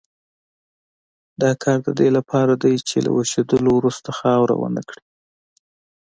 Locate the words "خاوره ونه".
4.19-4.81